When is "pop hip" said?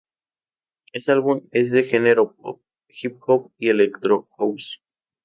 2.35-3.17